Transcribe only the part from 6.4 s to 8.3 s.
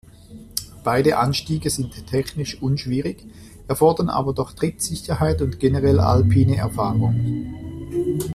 Erfahrung.